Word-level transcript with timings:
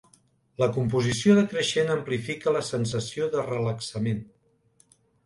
La 0.61 0.67
composició 0.77 1.35
decreixent 1.39 1.91
amplifica 1.95 2.53
la 2.57 2.63
sensació 2.71 3.29
de 3.37 3.45
relaxament. 3.51 4.25